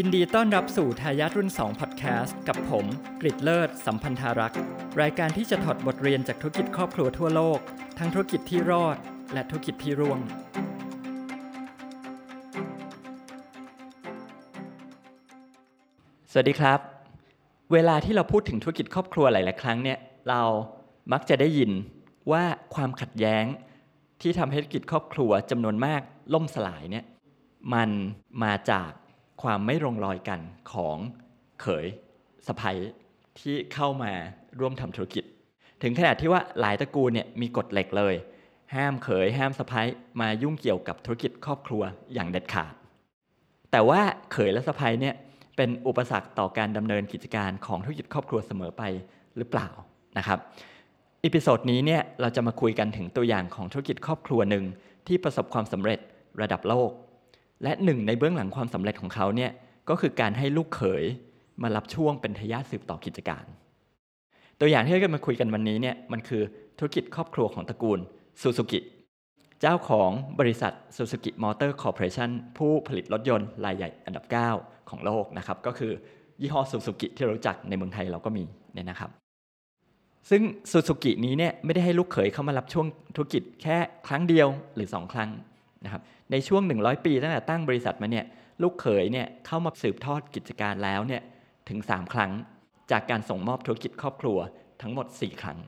[0.00, 2.86] ยินดีต้อนรับสู่ทายาทรุ่น2 Podcast กับผม
[3.20, 4.58] กริดเลิศ สัมพันธารักษ์
[5.00, 7.58] รายการที่จะถอดบทเรียนจากธุรกิจครอบครัวทั่วโลก
[7.98, 8.96] ทั้งธุรกิจที่รอด
[9.32, 10.18] และธุรกิจที่ร่วง
[16.30, 16.80] สวัสดีครับ
[17.72, 20.42] เวลาที่เราพูดถึงธุรกิจครอบครัวหลาย ๆ ครั้งเนี่ยเรา
[21.12, 21.70] มักจะได้ยิน
[22.32, 23.44] ว่าความขัดแย้ง
[24.20, 26.02] ที่ทำให้ธุรกิจครอบครัวจำนวนมาก
[26.34, 27.04] ล่มสลายเนี่ย
[27.74, 27.90] มัน
[28.44, 28.90] มาจาก
[29.42, 30.40] ความไม่ลงรอยกัน
[30.72, 30.96] ของ
[31.62, 31.86] เขย
[32.46, 32.72] สะใภ้
[33.40, 34.12] ที่เข้ามา
[34.60, 35.24] ร่วมทำธุรกิจ
[35.82, 38.14] ถึงขนาดที่ว่าหลายตระกูลเนี่ยมีกฎเหล็กเลย
[38.74, 39.82] ห้ามเขยห้ามสะใภ้
[40.20, 41.82] มายุ่งเกี่ยวกับธุรกิจครอบครัว
[42.14, 42.74] อย่างเด็ดขาด
[43.70, 44.00] แต่ว่า
[44.32, 45.14] เขยและสะใภ้เนี่ย
[45.56, 48.82] เป็นอุปสรรคต่อการดำเนินกิจการของธุรกิจครอบครัวเสมอไป
[49.36, 49.68] หรือเปล่า
[50.18, 50.38] นะครับ
[51.24, 54.64] episode นี้เนี่ยเราจะมาคุยกันถึงตัวอย่างของธุรกิจครอบครัวหนึ่ง
[55.06, 55.98] ที่ประสบความสำเร็จ
[56.40, 56.90] ระดับโลก
[57.62, 59.50] และหนึ่งในเบื้องหลังความสำเร็จของเขาเนี่ย
[59.88, 61.04] ก็คือการให้ลูกเขย
[61.62, 63.44] มารับช่วงเป็นทายาทสืบต่อกิจการ
[64.60, 66.42] ตัวอย่างที่เราจะมาคุยกันวันนี้เนี่ยมันคือ
[66.78, 68.00] ธุรกิจครอบครัวของตระกูล
[68.40, 68.80] ซูซูกิ
[69.60, 74.24] เจ้าของบริษัท Suzuki Motor Corporation ผู้ผลิตรถยนต์รายใหญ่อันดับ
[74.56, 75.92] 9 ของโลกนะครับ ก็คือ
[76.40, 79.10] ยี่ห้อซูซูกิที่เรารู้จักในเมืองไทยเราก็มีเนี่ยนะครับ
[80.30, 85.30] ซึ่งซูซูกินี้เนี่ยไม่ได้ให้ลูกเขยเข้ามารับช่วงธุรกิจแค่ครั้งเดียวหรือ 2 ครั้ง
[85.84, 88.24] นะครับในช่วง 100 ปีตั้งแต่ตั้งบริษัทมาเนี่ย
[88.62, 91.22] ลูกเขยเนี่ยเข้ามาสืบทอดกิจการแล้วเนี่ย
[91.68, 92.32] ถึง 3 ครั้ง
[92.90, 94.38] จากการส่งมอบธุรกิจครอบครัว
[94.82, 95.58] ทั้งหมด 4 ครั้ง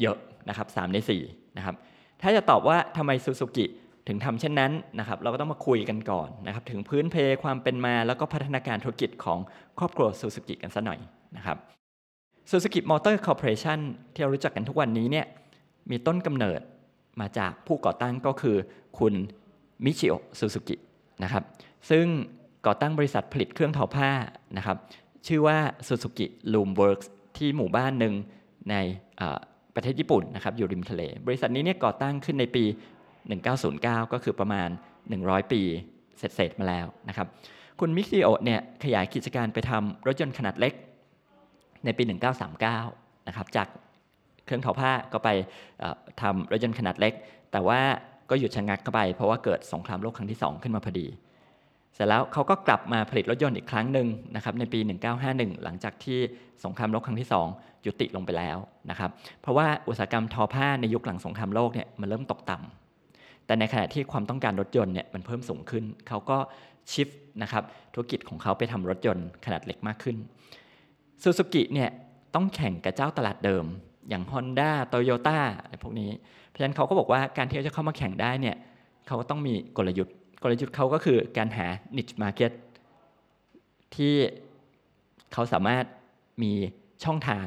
[0.00, 0.16] เยอะ
[0.48, 1.74] นะครับ3ใน4นะครับ
[2.22, 3.66] ถ้าจะตอบว่าทำไมซูซูกิ
[4.08, 9.38] ถึงทำเช่นนั้นนะครับเราก็ต้องมาคุยกันก่อนนะครับถึงพื้นเพความเป็นมาแล้วก็พัฒนาการธุรกิจของ
[9.78, 10.98] ครอบครัวซูซูกิกันสักหน่อย
[11.36, 11.56] นะครับ
[12.50, 13.78] Suzuki Motor Corporation
[14.12, 15.26] ที่เรารู้จักกันทุกวันนี้เนี่ย
[15.90, 16.60] มีต้นกำเนิด
[17.20, 18.56] มาจากผู้ก่อตั้งก็คือ
[18.98, 19.14] คุณ
[19.84, 20.76] มิชิโอซูซูกิ
[21.22, 21.44] นะครับ
[21.90, 22.06] ซึ่ง
[22.66, 24.10] ก่อตั้งบริษัทผลิตเครื่องทอผ้า
[24.56, 24.76] นะครับ
[25.26, 27.06] ชื่อว่า Suzuki Loom Works
[27.36, 28.14] ที่หมู่บ้านหนึ่ง
[28.70, 28.76] ใน
[29.74, 32.64] ประเทศญี่ปุ่นนะครับอยู่ริมทะเล บริษัทนี้เนี่ยก่อตั้งขึ้นในปี
[33.38, 34.68] 1909 ก็คือประมาณ
[35.10, 35.60] 100 ปี
[36.18, 37.26] เสร็จๆมาแล้วนะครับ
[37.80, 40.74] คุณมิคิโอเนี่ยขยายกิจการไปทำรถยนต์ขนาดเล็ก
[41.84, 42.02] ในปี
[42.64, 43.68] 1939 นะครับจาก
[44.44, 45.28] เครื่องทอผ้าก็ไป
[46.20, 47.12] ทำรถยนต์ขนาดเล็ก
[47.52, 47.80] แต่ว่า
[48.30, 51.06] ก็หยุดชะงักเข้าไป เพราะว่าเกิดสงครามโลกครั้งที่ 2 ขึ้นมาพอดี
[51.94, 54.06] เสร็จแล้วเขาก็กลับมาผลิตรถยนต์อีกครั้งหนึ่ง
[54.36, 54.80] นะครับในปี
[55.22, 56.18] 1951 หลังจากที่
[56.64, 58.58] สงครามโลกครั้งที่ 2 ยุติลงไปแล้ว
[58.90, 59.10] นะครับ
[59.42, 66.38] เพราะว่าอุตสาหกรรมทอผ้าในยุคหลังสงครามโลกเนี่ยมันเริ่มตกต่ำแต่ในขณะที่ความต้องการรถยนต์เนี่ยมันเพิ่มสูงขึ้นเขาก็
[66.92, 67.08] ชิฟ
[67.42, 67.62] นะครับ
[67.94, 70.16] ธุรกิจของเขาไปทำรถยนต์ขนาดเล็กมากขึ้น
[71.22, 71.90] ซูซูกิเนี่ย
[72.34, 73.64] ต้องแข่งกับเจ้าตลาดเดิม
[74.08, 76.10] อย่าง Honda Toyota อะไรพวกนี้
[76.48, 78.56] เพราะฉะนั้นเขาก็บอกว่าการที่เขาจะเข้ามาแข่งได้เนี่ย
[79.06, 81.66] เขาก็ต้องมีกลยุทธ์ กลยุทธ์เขาก็คือการหา
[81.96, 82.52] niche market
[83.94, 84.14] ที่
[85.32, 85.84] เขาสามารถ
[86.42, 86.52] มี
[87.04, 87.46] ช่องทาง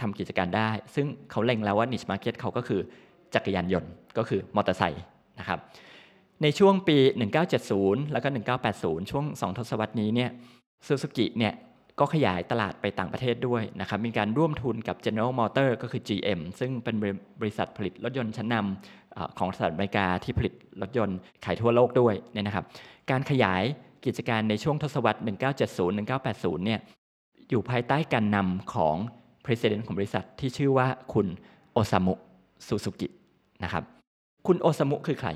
[0.00, 2.80] ทำกิจการได้ ซึ่งเขาเล็งแล้วว่า niche market เขาก็คือ
[3.34, 5.02] จักรยานยนต์ก็คือมอเตอร์ไซค์
[5.38, 5.58] นะครับ
[6.42, 6.98] ในช่วงปี
[7.54, 8.28] 1970 แล้วก็
[8.68, 10.30] 1980 ช่วง 2 ทศวรรษนี้เนี่ย
[10.86, 11.54] ซูซูกิเนี่ย
[12.00, 16.96] ก็ขยายตลาดไปต่างประเทศด้วยนะครับมีการร่วมทุนกับ General Motor ก็คือ GM ซึ่งเป็น
[17.40, 22.64] บริษัทผลิตรถยนต์ชั้นนำของสหรัฐอเมริกาที่ผลิตรถยนต์ขายทั่วโลกด้วยเนี่ยนะครับ
[23.10, 23.62] การขยาย
[24.04, 25.20] กิจการในช่วงทศวรรษ
[25.92, 26.80] 1970-1980 เนี่ย
[27.50, 28.96] อยู่ภายใต้การนำของ
[29.44, 31.26] President ของบริษัทที่ชื่อว่าคุณ
[31.72, 32.14] โอซามุ
[32.66, 33.08] ซูซูกิ
[33.64, 33.84] นะครับ
[34.46, 35.30] คุณโอซามุคือใคร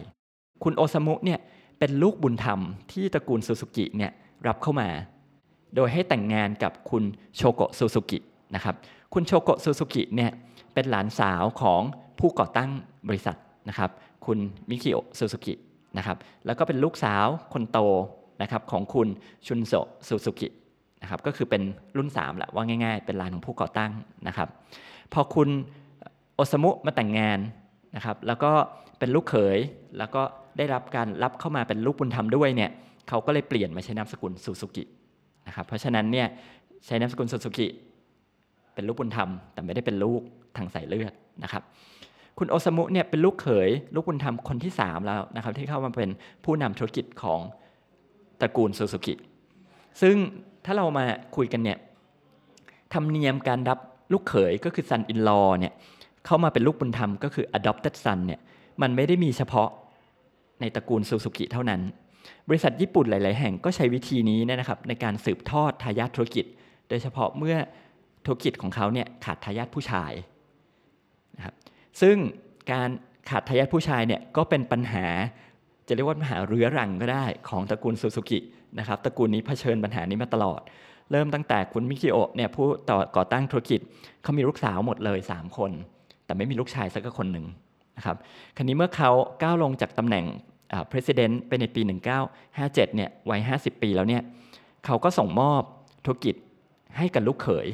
[0.65, 1.39] คุณโอซามุเนี่ย
[1.79, 2.61] เป็นลูกบุญธรรม
[2.93, 4.13] ที่ตระกูลซูซูกิเนี่ย
[4.47, 4.89] รับเข้ามา
[5.75, 7.05] โดยให้แต่งงานกับคุณ
[7.37, 8.19] โชโกะซูซูกิ
[8.55, 8.75] นะครับ
[9.15, 10.31] คุณโชโกะซูซูกิเนี่ย
[10.75, 11.81] เป็นหลานสาวของ
[12.19, 12.71] ผู้ก่อตั้ง
[13.09, 13.37] บริษัท
[13.69, 13.91] นะครับ
[14.27, 14.39] คุณ
[14.69, 15.55] มิชิโอซูซูกิ
[15.97, 16.17] นะครับ
[16.47, 17.79] แล้วก็เป็นลูกสาวคนโต
[18.43, 19.09] นะครับของคุณ
[19.47, 19.73] ชุนโซ
[20.09, 20.49] ซูซูกิ
[21.03, 21.63] นะครับก็คือเป็น
[21.97, 23.91] รุ่น3แหละว่าง่ายๆ เป็นหลานของผู้ก่อตั้ง
[24.29, 24.49] นะครับ
[25.13, 25.49] พอคุณ
[26.35, 27.39] โอซามุมาแต่งงาน
[27.97, 28.53] นะครับแล้วก็
[28.99, 29.59] เป็นลูกเขย
[29.99, 30.23] แล้วก็
[30.59, 32.71] ได้รับการรับเข้ามาเป็นลูกบุญธรรมด้วยเนี่ย
[33.09, 34.85] เขาก็เลยเปลี่ยนมาใช้นามสกุลซูซูกิ
[35.47, 36.27] นะครับเพราะฉะนั้นเนี่ย
[36.87, 37.67] ใช้นามสกุลซูซูกิ
[38.75, 40.21] เป็นลูกบุญธรรม แต่ไม่ได้เป็นลูก
[40.57, 41.13] ทางสายเลือด
[41.43, 41.63] นะครับ
[42.39, 46.11] คุณโอซามุเนี่ยเป็นลูกเขย ลูกบุญธรรมคนที่ 3 แล้วนะครับที่เข้ามาเป็น
[46.45, 47.41] ผู้นำธุรกิจของ
[48.41, 49.15] ตระกูลซูซูกิ
[50.03, 50.17] ซึ่ง
[50.65, 51.05] ถ้าเรามา
[51.37, 51.79] คุยกันเนี่ย
[52.95, 53.79] ธรรมเนียมการรับ
[54.13, 55.73] ลูกเขยก็คือ son-in-law เนี่ย
[56.27, 58.41] เข้ามาเป็นลูกบุญธรรมก็คือ adopted son เนี่ย
[58.83, 59.69] มันไม่ได้มีเฉพาะ
[60.61, 61.81] ในตระกูลซูซูกิเท่านั้น
[62.49, 66.47] บริษัทญี่ปุ่นหลาย ๆ แห่งก็ใช้วิธีนี้นะครับในการสืบทอดทายาทธุรกิจ
[66.89, 67.57] โดยเฉพาะเมื่อ
[68.25, 70.13] ธุรกิจของเขาเนี่ยขาดทายาทผู้ชาย
[71.37, 71.55] นะครับ
[72.01, 72.17] ซึ่ง
[72.73, 72.89] การ
[73.31, 75.07] ขาดทายาทผู้ชายเนี่ยก็เป็นปัญหา
[75.89, 78.39] จะเรียกว่าปัญหาเรื้อรังก็ได้ของตระกูลซูซูกิ
[78.79, 80.61] นะครับตระกูลนี้เผชิญปัญหานี้มาตลอด
[81.11, 83.81] เริ่มตั้งแต่คุณมิคิโอเนี่ยผู้ต่อก่อตั้งธุรกิจ
[84.23, 85.71] เขามีลูกสาวหมดเลย 3 คน
[86.25, 87.47] แต่ไม่มีลูกชายสักคนหนึ่ง
[87.97, 88.17] นะครับ
[88.57, 89.11] คราวนี้เมื่อเขา
[89.43, 90.25] ก้าวลงจากตำแหน่ง
[90.93, 91.81] president ไปในปี
[92.35, 94.23] 1957 เนี่ยวัย 50 ปีแล้วเนี่ย
[94.87, 95.63] เขาก็ส่งมอบ
[96.05, 96.35] ธุรกิจ
[96.99, 97.67] ให้กับลูกเขย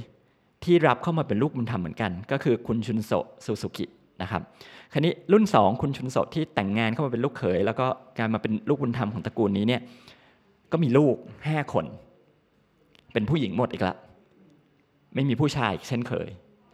[0.65, 3.11] ที่รับเข้ามาเป็นลูกบุญธรรมเหมือนกัน ก็คือคุณชุนโซ
[3.45, 3.87] ซูซูกิ
[4.23, 4.43] นะครับ
[4.93, 7.87] คราวนี้รุ่น 2 คุณชุนโซที่แต่งงานเข้ามาเป็นลูกเขย แล้วก็
[8.19, 9.81] การมาเป็นลูกบุญธรรมของตระกูลนี้เนี่ย
[10.73, 11.17] ก็มีลูก
[11.47, 11.85] 5 คน
[13.13, 13.95] เป็นผู้หญิงหมดอีกละ
[15.15, 16.29] ไม่มีผู้ชายเช่นเคย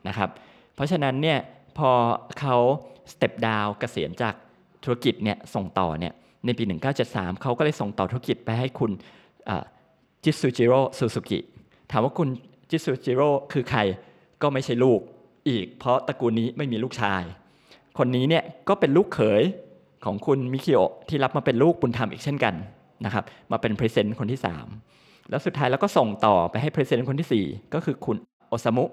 [0.09, 0.29] นะครับ
[0.75, 1.38] เพราะฉะนั้นเนี่ย
[1.79, 1.91] พอ
[2.41, 2.56] เขา
[3.12, 4.35] step down เกษียณจาก
[4.85, 6.13] ธุรกิจเนี่ยส่งต่อเนี่ย
[6.45, 6.65] ในปี
[7.03, 8.91] 1973 เขาก็เลยส่งต่อธุรกิจไปให้คุณ
[10.25, 11.39] จิสุจิโร่ซูซูกิ
[11.91, 12.29] ถามว่าคุณ
[12.71, 13.81] จิสุจิโร่คือใคร
[14.43, 15.01] ก็ไม่ใช่ลูก
[15.49, 17.23] อีก เพราะตระกูลนี้ไม่มีลูกชาย
[17.99, 19.43] คนนี้เนี่ยก็เป็นลูกเขย
[20.05, 20.79] ของคุณมิชิโอ
[21.09, 22.55] ที่รับมาเป็นลูกบุญธรรมอีกเช่นกัน
[23.05, 24.41] นะครับมาเป็น president คนที่
[24.85, 28.17] 3 แล้วสุดท้ายแล้วก็ส่งต่อไปให้ president คนที่ 4 ก็คือคุณ
[28.49, 28.85] โอซามุ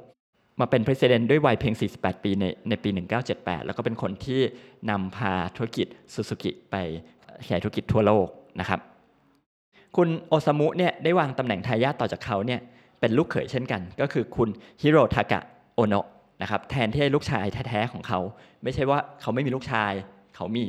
[0.59, 2.89] มาเป็นประธานด้วยวัยเพียง 48 ปีในในปี
[3.27, 4.41] 1978 แล้วก็เป็นคนที่
[4.89, 6.75] นำพาธุรกิจซูซูกิไป
[7.45, 8.27] ขยายธุรกิจทั่วโลก
[8.59, 8.79] นะครับ
[9.95, 12.59] คุณโอซามุเนี่ยได้วางตำแหน่งทายาทต่อจากเขาเนี่ย
[12.99, 14.49] เป็นลูกเขยเช่นกัน ก็คือคุณ
[14.81, 15.41] ฮิโรทากะ
[15.75, 16.07] โอโนะ
[16.41, 18.19] นะครับแทนที่ลูกชายแท้ๆของเขา
[18.63, 19.91] ไม่ใช่ว่าเขาไม่มีลูกชาย
[20.35, 20.67] เขามี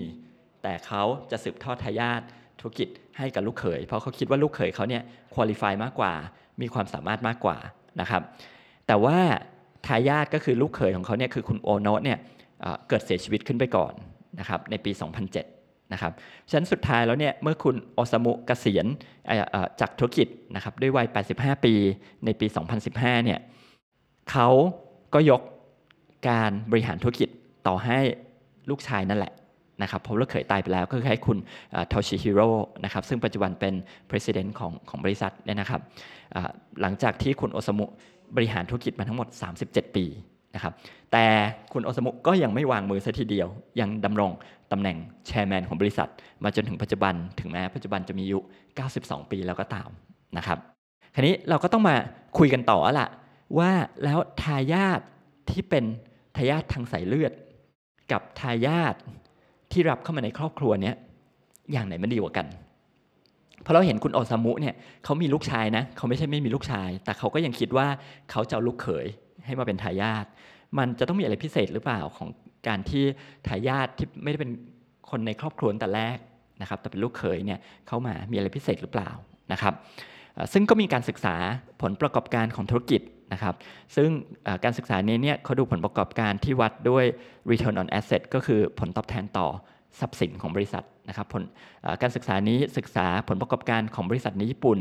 [0.63, 2.21] แต่เขาจะสืบทอดทายาท
[2.61, 2.89] ธุรกิจ
[3.19, 5.03] ให้กับลูกเขย เพราะเขาคิดว่าลูกเขยเขาเนี่ย
[5.35, 6.13] คุณลิฟายมากกว่า
[6.61, 7.57] มีความสามารถมากกว่า
[8.01, 8.23] นะครับ
[8.87, 9.19] แต่ว่า
[9.87, 12.19] ทายาทก็คือลูกเขยของเขาเนี่ยคือคุณโอโนะเนี่ย
[12.89, 13.93] เกิดเสียชีวิตขึ้นไปก่อน
[14.39, 14.93] นะครับในปี
[15.43, 16.13] 2007นะครับ
[16.51, 18.87] ฉะนั้นสุดท้ายแล้วเนี่ยเมื่อคุณโอซามุกเกษียณ
[19.81, 21.07] จากธุรกิจนะครับด้วยวัย
[21.37, 21.75] 85 ปี
[22.25, 22.47] ในปี
[22.87, 23.41] 2015เนี่ย
[24.31, 24.49] เขา
[25.15, 25.43] ก็ยก
[26.29, 27.29] การบริหารธุรกิจ
[27.67, 27.99] ต่อให้
[28.71, 29.33] ลูกชายนั่นแหละ
[29.83, 31.39] นะครับเพราะลูกเขยตายไปแล้วก็คือให้คุณ
[31.89, 32.49] โทชิฮิโร่
[32.85, 33.75] นะครับซึ่งปัจจุบันเป็น
[34.11, 35.81] president ของของบริษัทเนี่ยนะครับ
[36.81, 37.85] หลังจากที่คุณโอซามุ
[38.37, 39.29] บริหารธุรกิจมาทั้งหมด
[39.63, 40.05] 37 ปี
[40.55, 40.73] นะครับ
[41.13, 41.25] แต่
[41.73, 43.49] คุณโอสมุก็ยังไม่วางมือซะทีเดียว
[43.81, 44.31] ยังดำรง
[44.73, 44.97] ตำแหน่ง
[45.27, 46.09] แชร์แมนของบริษัท
[46.45, 48.39] มาจนถึงปัจจุบัน ถึงแม้ปัจจุบันจะมีอายุ
[48.85, 49.89] 92 ปีแล้วก็ตาม
[50.37, 50.59] นะครับ
[51.15, 51.97] คราวนี้เราก็ต้องมา
[52.39, 53.09] คุยกันต่อละ
[53.59, 53.71] ว่า
[54.05, 55.01] แล้วทายาท
[55.51, 55.85] ที่เป็น
[56.37, 57.33] ทายาททางสายเลือด
[58.13, 58.95] กับทายาท
[59.73, 60.97] ที่รับเข้ามาในครอบครัวเนี้ย
[61.73, 62.47] อย่างไหนมันดีกว่ากัน
[63.65, 64.75] พอเราเห็นคุณโอซามุเนี่ย
[65.05, 67.87] เขามีลูกชายนะเขาไม่ใช่ไม่มีลูกชาย แต่เขาก็ยังคิดว่า
[68.31, 69.07] เขาจะเอาลูกเขย
[69.47, 70.27] ให้มาเป็นทายาท
[70.79, 72.29] มันจะต้องมีอะไรพิเศษหรือเปล่าของ
[72.69, 73.05] การที่
[73.47, 74.51] ทายาทที่ไม่ได้เป็น
[75.11, 76.19] คนในครอบครัวแต่แรก
[76.61, 79.11] นะครับ แต่เป็นลูกเขยเนี่ยเข้ามามีอะไรพิเศษหรือเปล่า
[79.53, 79.75] นะครับ
[80.53, 81.35] ซึ่งก็มีการศึกษา
[81.83, 83.01] ผลประกอบการของธุรกิจ
[83.33, 83.55] นะครับ
[83.97, 84.09] ซึ่ง
[84.65, 87.05] การศึกษานี้เนี่ยเขาดูผลประกอบการที่วัดด้วย
[87.51, 89.49] return on asset ก็คือผลตอบแทนต่อ
[90.01, 91.43] ทรัพย์สินของบริษัท นะครับผล
[92.03, 94.79] การศึกษานี้ศึกษาผลประกอบการของบริษัทในญี่ปุ่น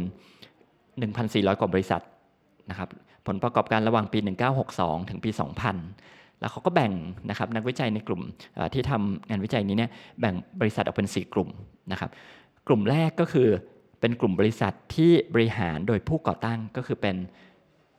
[0.99, 2.01] 1,400 กว่าบริษัท
[2.69, 2.89] นะครับ
[3.27, 4.19] ผลประกอบการระหว่างปี
[4.63, 5.29] 1962 ถึงปี
[5.85, 6.93] 2000 แล้วเขาก็แบ่ง
[7.29, 8.21] นะครับนักวิจัยในกลุ่ม
[8.73, 11.49] ที่ทำงานวิจัยนี้เนี่ยแบ่งบริษัทออกเป็น 4 กลุ่ม
[11.91, 12.09] นะครับ
[12.67, 13.47] กลุ่มแรกก็คือ
[13.99, 17.15] เป็นกลุ่มบริษัทที่บริหารโดยผู้ก่อตั้งก็คือเป็น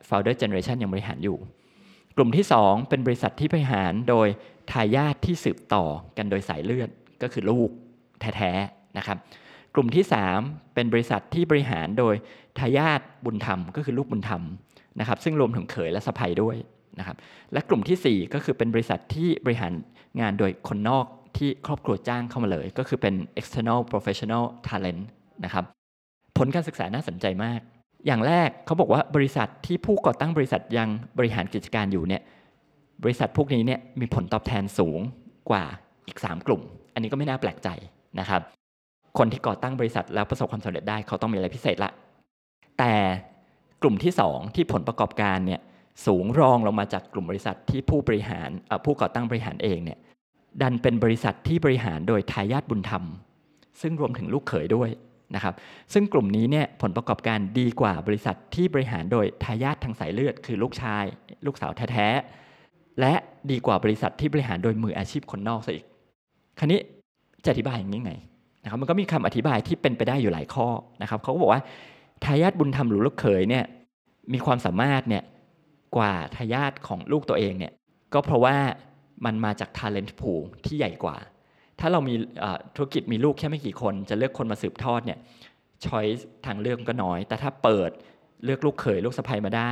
[0.08, 1.36] founder generation ยังบริหารอยู่
[2.16, 4.28] กลุ่มที่ 2 เป็นบริษัทที่บริหารโดย
[4.70, 5.84] ทายาทที่สืบต่อ
[6.16, 6.90] กันโดยสายเลือด
[7.22, 7.70] ก็คือลูก
[8.36, 9.18] แท้ๆนะครับ
[9.74, 10.04] กลุ่มที่
[10.38, 12.14] 3 เป็นบริษัทที่บริหารโดย
[12.58, 14.42] ทายาทบุญธรรม ก็คือลูกบุญธรรม
[15.00, 16.56] นะครับ ซึ่งรวมถึงเขยและสะใภ้ด้วย
[16.98, 17.16] นะครับ
[17.52, 19.72] และกลุ่มที่ 4 ก็คือเป็นบริษัทที่บริหาร
[20.20, 25.02] งานโดยคนนอกที่ครอบครัวจ้างเข้ามาเลย ก็คือเป็น external professional talent
[25.44, 25.64] นะครับ
[26.38, 27.60] ผลการศึกษาน่าสนใจมาก
[28.06, 30.88] อย่างแรกเขาบอกว่าบริษัทที่ผู้ก่อตั้งบริษัทยัง
[31.18, 32.22] บริหารกิจการอยู่เนี่ย
[33.02, 34.98] บริษัทพวกนี้เนี่ยมีผลตอบแทนสูง
[35.50, 35.64] กว่า
[36.08, 36.62] อีก 3 กลุ่ม
[36.94, 37.68] อันนี้ก็ไม่น่าแปลกใจ
[38.20, 38.42] นะครับ
[39.18, 41.90] คนที่ก่อตั้งบริษัทแล้วประสบความสำเร็จได้เขาต้องมีอะไรพิเศษละ
[42.78, 42.94] แต่
[43.82, 45.60] กลุ่มที่ 2 ที่ผลประกอบการเนี่ย
[46.06, 48.48] สูงรองลงมาจากกลุ่มบริษัทที่ผู้บริหาร
[48.84, 49.98] ผู้ก่อตั้งบริหารเองเนี่ย
[50.62, 53.04] ดันเป็นบริษัทที่บริหารโดยทายาทบุญธรรม
[53.80, 54.90] ซึ่งรวมถึงลูกเขยด้วย
[55.34, 55.54] นะครับ
[55.92, 61.04] ซึ่งกลุ่มนี้เนี่ยผลประกอบการดีกว่าบริษัทที่บริหารโดยทายาททางสายเลือด คือลูกชาย
[61.46, 63.14] ลูกสาวแท้ๆและ
[63.50, 65.86] ดีกว่าบริษัทที่บริหารโดยมืออาชีพคนนอกซะอีก
[66.58, 66.80] คราวนี้
[67.44, 68.12] จะอธิบายอย่างนี้ไง
[68.62, 70.68] นะครับมันก็มีคำอธิบายที่เป็นไปได้อยู่หลายข้อ
[71.02, 71.62] นะครับเขาก็บอกว่า
[72.24, 73.64] ทายาทบุญธรรมหรือลูกเขยเนี่ย
[74.32, 75.22] มีความสามารถเนี่ย
[75.96, 77.72] กว่าทายาทของลูกตัวเองเนี่ย
[78.14, 78.56] ก็เพราะว่า
[79.24, 81.16] มันมาจาก talent pool ที่ใหญ่กว่า
[81.80, 82.14] ถ้าเรามี
[82.76, 85.18] ธุรกิจมีลูกแค่ไม่กี่คน จะเลือกคนมาสืบทอดเนี่ย
[85.84, 86.06] ช้อย
[86.46, 87.90] ทางเลือกก็น้อย แต่ถ้าเปิด
[88.44, 89.70] เลือกลูกเขยลูกสะใภ้มาได้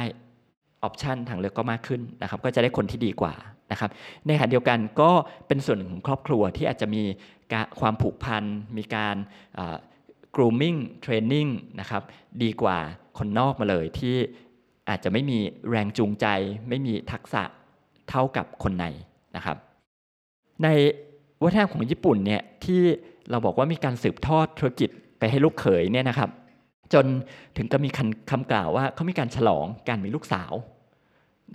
[0.83, 3.35] ออปชันทางเลือกก็มากขึ้นนะครับก็จะได้คนที่ดีกว่า
[3.73, 3.91] นะครับ
[4.27, 5.11] ในขณะเดียวกันก็
[5.47, 7.03] เป็นส่วนหนึ่งของครอบครัวที่อาจจะมี
[7.81, 8.45] ความผูกพัน
[8.77, 9.17] มีการ
[10.35, 12.03] grooming training นะครับ
[12.43, 12.79] ดีกว่า
[13.19, 14.17] คนนอกมาเลยที่
[14.89, 15.39] อาจจะไม่มี
[15.71, 16.27] แรงจูงใจ
[16.69, 17.43] ไม่มีทักษะ
[18.11, 18.85] เท่ากับคนใน
[19.37, 19.57] นะครับ
[20.63, 20.69] ใน
[21.43, 22.81] วัฒนธรรมของญี่ปุ่นเนี่ยที่
[23.31, 26.31] เราบอกว่ามีการสืบทอดธุรกิจไปให้ลูกเขยเนี่ยนะครับ
[26.95, 27.07] จน
[27.57, 27.91] ถึงก็มี
[28.31, 30.53] คำกล่าวว่าเขามีการฉลองการมีลูกสาว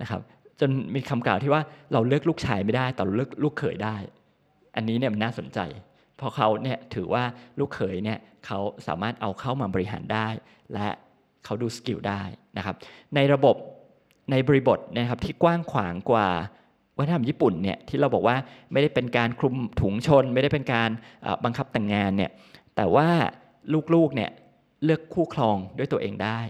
[0.00, 0.20] นะครับ
[0.60, 1.62] จนมีคำกล่าวที่ว่า
[1.92, 3.96] เราเลือกลูกชายไม่ได้แต่เราเลือกลูกเขยได้
[4.76, 5.58] อันนี้เนี่ยมันน่าสนใจ
[6.16, 7.24] เพราะเขาเนี่ยถือว่า
[7.58, 10.28] ลูกเขยเนี่ยเขาสามารถเอาเข้ามาบริหารได้
[10.74, 10.88] และ
[11.44, 12.22] เขาดูสกิลได้
[12.56, 12.76] นะครับ
[13.14, 13.56] ในระบบ
[14.30, 16.28] ในบริบทนะครับที่กว้างขวางกว่า
[16.98, 18.36] วัฒนธรรมญี่ปุ่นเนี่ยที่เราบอกว่า
[18.72, 20.90] ไม่ได้เป็นการคลุมถุงชน ไม่ได้เป็นการ
[21.44, 22.30] บังคับแต่งงานเนี่ย
[22.76, 23.08] แต่ว่า
[23.94, 24.30] ลูกๆเนี่ย
[24.84, 26.40] เลือกคู่ครองด้วยตัวเองได้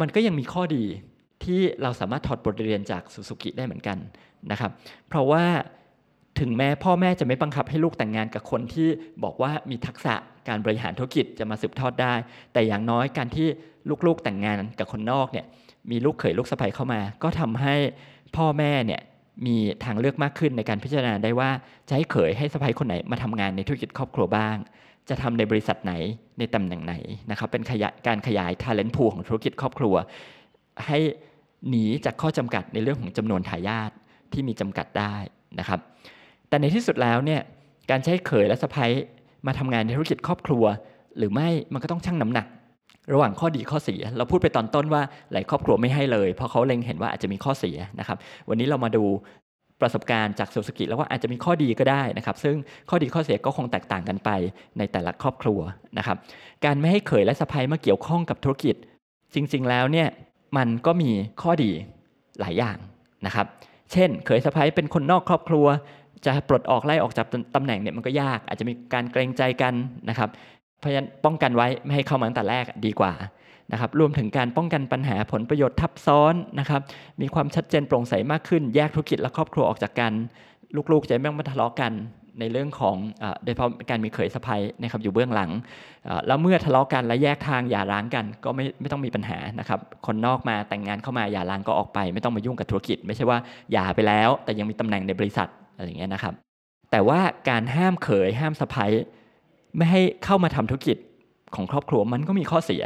[0.00, 0.84] มันก็ยังมีข้อดี
[1.44, 3.98] ที่เราสามารถถอดบทเรียนจากสุสุกิได้เหมือนกัน
[4.50, 4.70] นะครับ
[5.08, 5.44] เพราะว่า
[6.40, 8.88] ถึงแม้พ่อแม่จะไม่บังคับให้ลูกแต่งงานกับคนที่
[9.24, 10.14] บอกว่ามีทักษะ
[10.48, 12.14] การบริหารธุรกิจจะมาสืบทอดได้
[12.52, 13.46] แต่อย่างน้อยการที่
[14.06, 15.46] ลูกๆแต่งงานกับคนนอกเนี่ย
[15.90, 17.74] มีลูกเขยลูกสะใภ้เข้ามา ก็ทำให้
[18.36, 19.00] พ่อแม่เนี่ย
[19.46, 21.50] มีทางเลือกมากขึ้นในการพิจารณาได้ว่า
[21.88, 24.56] จะให้เขยให้สะใภ้คนไหนมาทำงานในธุรกิจครอบครัวบ้าง
[25.08, 25.92] จะทำในบริษัทไหน
[26.38, 26.94] ในตำแหน่งไหน
[27.30, 29.94] นะครับเป็นขยายการขยาย talent pool ของธุรกิจครอบครัว
[30.86, 30.98] ให้
[31.68, 33.90] หนีจากข้อจำกัดในเรื่องของจำนวนทายาท
[34.32, 35.14] ที่มีจำกัดได้
[35.58, 35.80] นะครับ
[36.48, 37.40] แต่ในที่สุดแล้วเนี่ย
[37.90, 38.86] การใช้เขยและสะใภ้
[39.46, 40.64] มาทำงานในธุรกิจครอบครัว
[41.18, 42.46] หรือไม่มันก็ต้องชั่งน้ำหนัก
[43.12, 48.16] ระหว่างข้อดีข้อเสีย เราพูดไปตอนต้นว่าหลายครอบครัวไม่ให้เลย เพราะเขาเล็งเห็นว่าอาจจะมีข้อเสียนะครับ
[48.48, 49.04] วันนี้เรามาดู
[49.80, 52.56] ประสบการณ์จากสุสกิแล้วว่าอาจจะมีข้อดีก็ได้นะครับซึ่ง
[52.90, 54.30] ข้อดีข้อเสียก็คงแตกต่างกันไป
[54.78, 55.60] ในแต่ละครอบครัว
[55.98, 56.16] นะครับ
[56.64, 58.76] การไม่ให้เขยและสะใภ้มาเกี่ยวข้องกับธุรกิจ
[59.34, 60.08] จริงๆแล้วเนี่ย
[60.56, 61.10] มันก็มี
[61.42, 61.70] ข้อดี
[62.40, 62.76] หลายอย่าง
[63.26, 63.46] นะครับ
[63.92, 65.66] เช่น เขยสะใภ้เป็นคนนอกครอบครัว
[66.26, 69.74] จะปลดออกไล่ออกจากตำแหน่งเนี่ยมันก็ยาก อาจจะมีการเกรงใจกัน
[70.08, 70.28] นะครับ
[70.78, 73.12] เพราะฉะนั้นป้องกันไว้ไม่ให้เข้ามาตั้งแต่แรกดีกว่า
[73.72, 76.80] นะครับรวมถึงการป้องกันปัญหาผลประโยชน์ทับซ้อนนะครับ
[77.20, 80.12] มีความชัดเจนโปร่งใสมากขึ้น แยกธุรกิจและครอบครัวออกจากกัน
[80.92, 81.92] ลูกๆ จะไม่ต้องมาทะเลาะกัน
[82.40, 82.96] ในเรื่องของ
[83.44, 85.50] โดยเฉพาะการมีเขยสะใภ้นะครับอยู่เบื้องหลัง
[86.26, 93.38] แล้วเมื่อทะเลาะกันและแยกทางอย่าร้างกัน ก็ไม่ไม่ต้องมีปัญหานะครับ คนนอกมาแต่งงานเข้ามาอย่าร้างก็ออกไป ไม่ต้องมายุ่งกับธุรกิจ ไม่ใช่ว่า
[93.72, 96.34] หย่าไปแล้ว แต่ยังมีตำแหน่งในบริษัท อะไรเงี้ยนะครับ
[96.90, 98.86] แต่ว่าการห้ามเขยห้ามสะใภ้
[99.76, 100.96] ไม่ให้เข้ามาทำธุรกิจ
[101.54, 102.82] ของครอบครัวมันก็มีข้อเสีย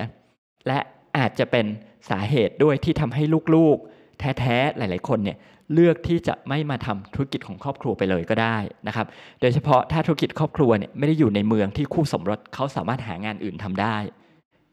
[0.66, 0.78] และ
[1.16, 1.66] อาจจะเป็น
[2.10, 3.22] สาเหตุด้วยที่ทำให้
[3.54, 5.38] ลูกๆ แท้ๆหลายๆคนเนี่ย
[5.74, 8.56] เลือกที่จะไม่มาทำธุรกิจของครอบครัวไปเลยก็ได้
[8.86, 9.06] นะครับ
[9.40, 13.96] โดยเฉพาะถ้าธุรกิจครอบครัวเนี่ยไม่ได้อยู่ในเมืองที่คู่สมรสเขาสามารถหางานอื่นทำได้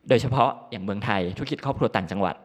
[0.09, 2.35] โดยเฉพาะอย่างเมืองไทยธุรกิจครอบครัวต่างจังหวัด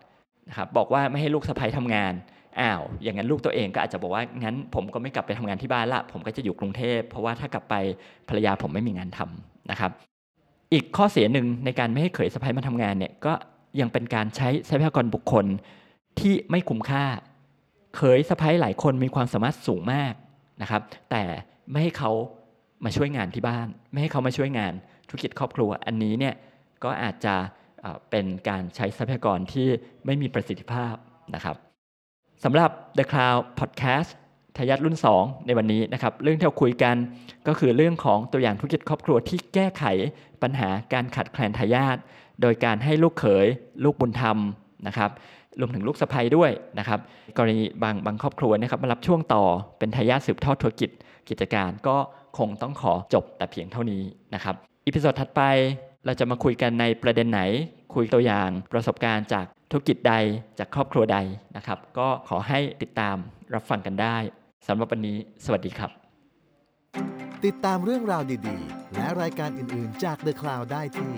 [0.49, 2.13] นะครับบอกว่าไม่ให้ลูกสะใภ้ทำงาน
[2.61, 7.75] อ้าว อย่างนั้นลูกตัวเองก็อาจจะบอกว่างั้น ผมก็ไม่กลับไปทำงานที่บ้านละ ผมก็จะอยู่กรุงเทพเพราะว่าถ้ากลับไป
[8.29, 9.91] ภรรยาผมไม่มีงานทำนะครับ
[10.73, 13.33] อีกข้อเสียหนึ่งในการไม่ให้เขยสะใภ้มาทำงานเนี่ยก็
[13.81, 15.47] ยังเป็นการใช้ทรัพยากรบุคคล
[16.21, 17.05] ที่ไม่คุ้มค่า
[17.97, 20.15] เขยสะพ้ายหลายคนมีความสามารถสูงมาก
[20.63, 21.23] นะครับ แต่
[21.71, 22.11] ไม่ให้เขา
[22.85, 24.73] มาช่วยงานที่บ้าน ไม่ให้เขามาช่วยงาน
[25.09, 26.35] ธุรกิจครอบครัวอันนี้เนี่ย
[26.85, 27.35] ก็อาจจะ
[28.11, 29.69] เป็นการใช้ทรัพยากรที่
[30.07, 30.95] ไม่มีประสิทธิภาพ
[31.35, 31.57] นะครับ
[32.45, 34.11] สำหรับ The Cloud Podcast
[34.57, 36.97] ทายาทรุ่น 2 ในวันนี้นะครับเรื่องที่เราคุยกัน
[37.49, 39.85] ก็คือเรื่องของตัวอย่างธุรกิจครอบครัวที่แก้ไข
[40.43, 41.97] ปัญหาการขาดแคลนทายาท
[42.43, 43.47] โดยการให้ลูกเขย
[43.85, 44.39] ลูกบุญธรรม
[44.87, 45.11] นะครับ
[45.61, 47.01] รวมถึงลูกสะใภ้ด้วยนะครับ
[47.37, 49.45] กรณีบางบางครอบครัวนะครับมารับช่วงต่อ
[49.79, 50.91] เป็นทายาทสืบทอดธุรกิจ
[51.29, 51.97] กิจการก็
[52.39, 54.03] คงต้องขอจบแต่เพียงเท่านี้
[54.35, 54.55] นะครับ
[54.87, 55.43] episode ถัดไป
[56.07, 57.41] เราจะมาคุยกันในประเด็นไหน
[57.95, 60.15] คุยตัวอย่างประสบการณ์จากธุรกิจใด
[60.59, 61.19] จากครอบครัวใด
[61.57, 63.17] นะครับ ก็ขอให้ติดตาม
[63.55, 64.17] รับฟังกันได้
[64.67, 65.91] สำหรับวันนี้ สวัสดีครับ
[67.45, 71.13] ติดตามเรื่องราวดีๆ และรายการอื่นๆจาก The Cloud ได้ที่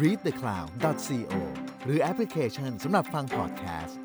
[0.00, 1.34] readthecloud.co
[1.84, 3.98] หรือแอปพลิเคชันสำหรับฟังพอดแคสต์